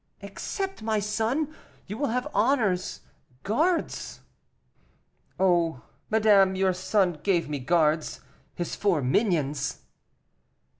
"Accept, 0.23 0.81
my 0.81 0.97
son; 0.99 1.53
you 1.85 1.95
will 1.95 2.07
have 2.07 2.27
honors, 2.33 3.01
guards." 3.43 4.21
"Oh, 5.39 5.83
madame, 6.09 6.55
your 6.55 6.73
son 6.73 7.19
gave 7.21 7.47
me 7.47 7.59
guards 7.59 8.21
his 8.55 8.75
four 8.75 9.03
minions!" 9.03 9.81